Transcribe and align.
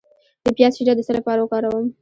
د 0.43 0.45
پیاز 0.57 0.73
شیره 0.77 0.93
د 0.95 0.99
څه 1.07 1.11
لپاره 1.17 1.39
وکاروم؟ 1.41 1.85